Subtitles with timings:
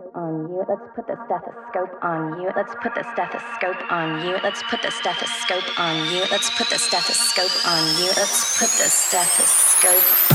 [0.00, 0.64] stethoscope on you.
[0.68, 2.50] Let's put the stethoscope on you.
[2.56, 4.36] Let's put the stethoscope on you.
[4.42, 6.22] Let's put the stethoscope on you.
[6.30, 8.08] Let's put the stethoscope on you.
[8.16, 10.30] Let's put the stethoscope.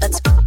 [0.00, 0.39] Let's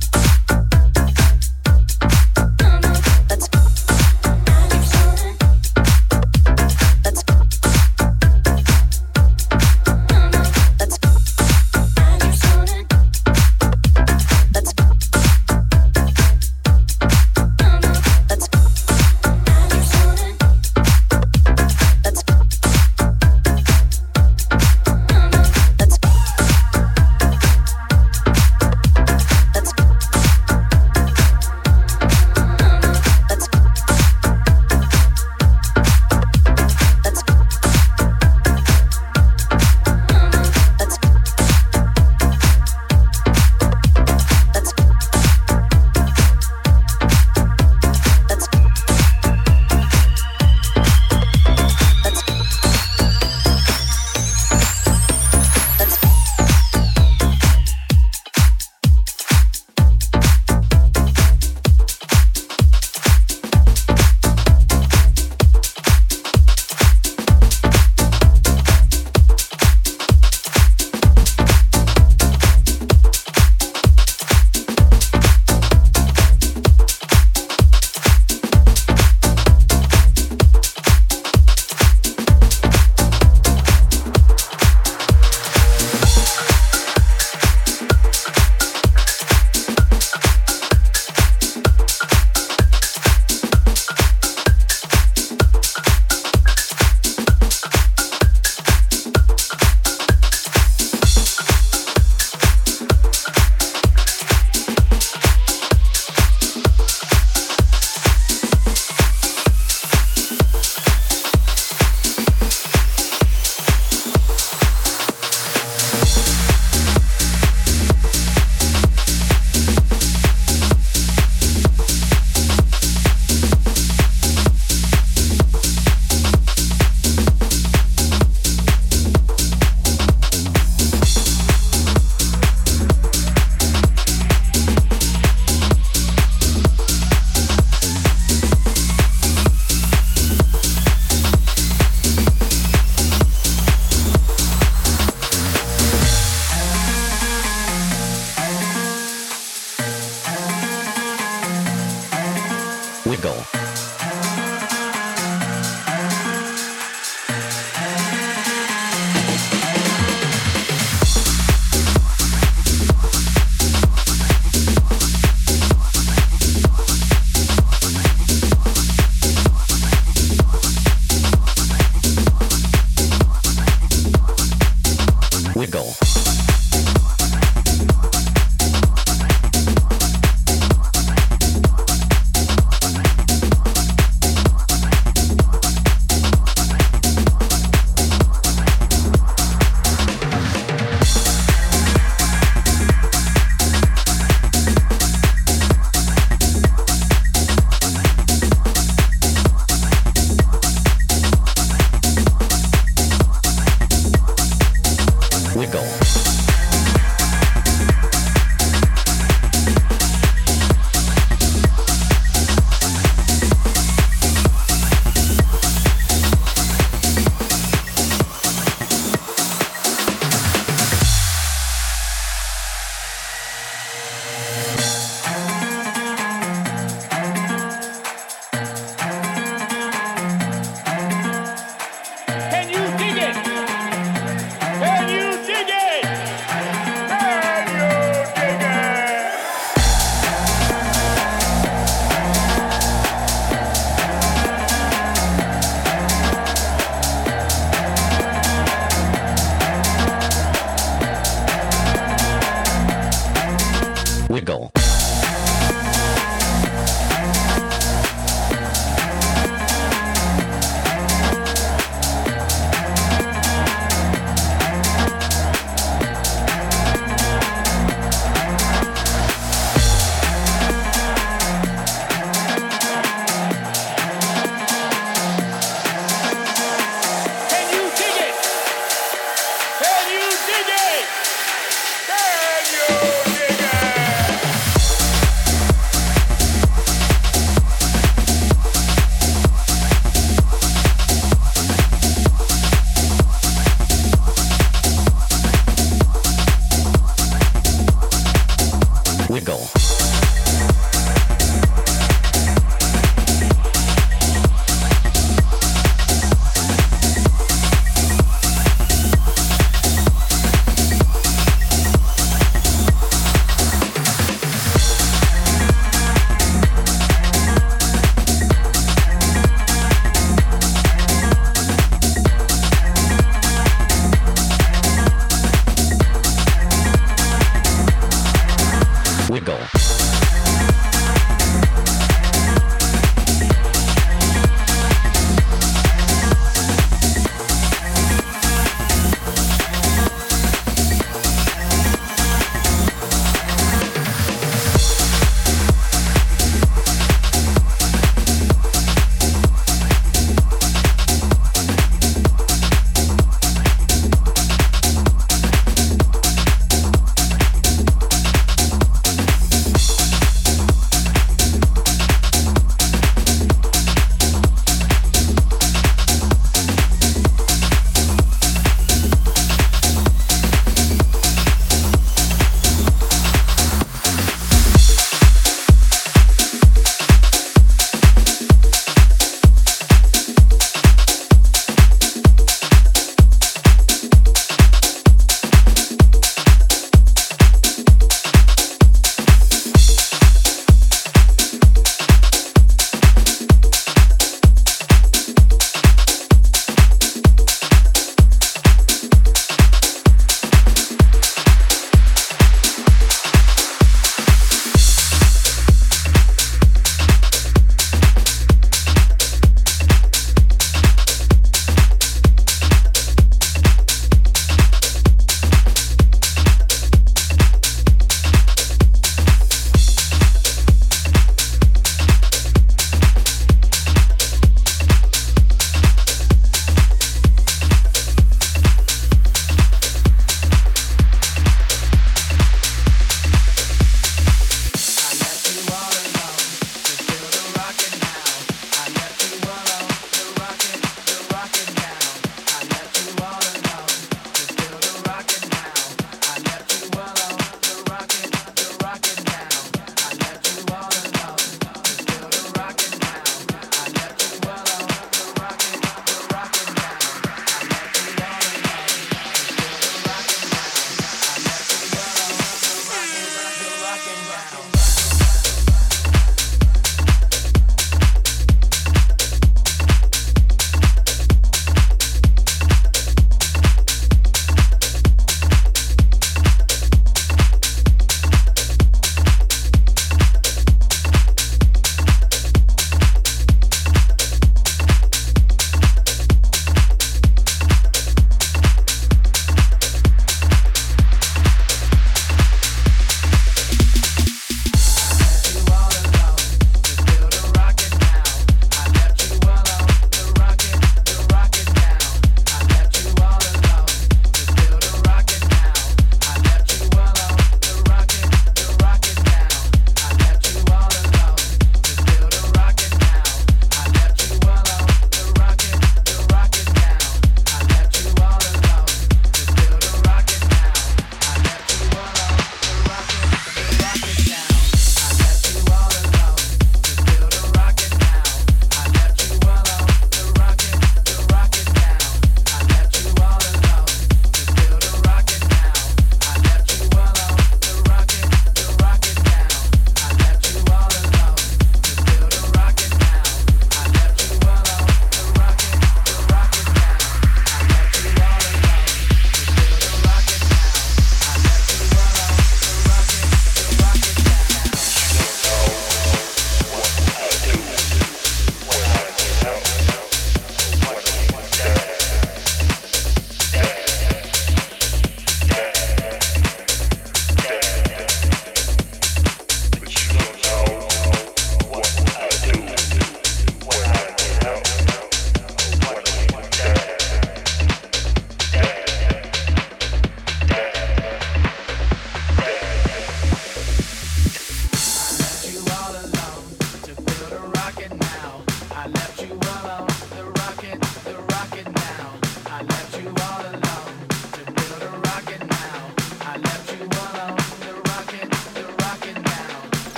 [175.55, 176.42] Wiggle.